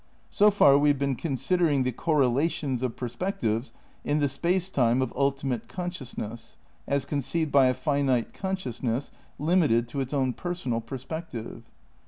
[0.31, 3.71] So far we have been considering the correlations of perspectives
[4.03, 9.87] in tbe Space Time of ultimate conscious ness as conceived by a finite consciousness limited
[9.89, 11.65] to its own personal perspective.